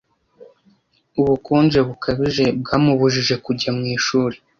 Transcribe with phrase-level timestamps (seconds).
[1.19, 4.37] Ubukonje bukabije bwamubujije kujya mu ishuri.